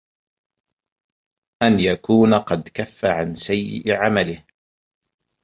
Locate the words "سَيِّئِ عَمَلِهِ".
3.35-4.45